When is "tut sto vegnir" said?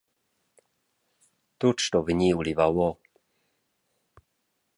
1.59-2.35